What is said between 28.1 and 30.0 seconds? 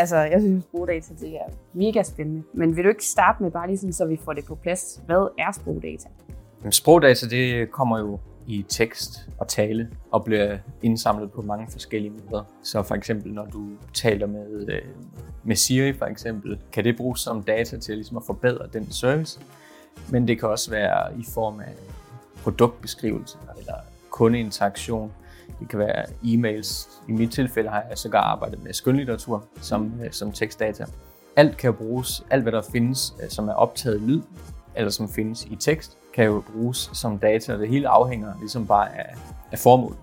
arbejdet med skønlitteratur som,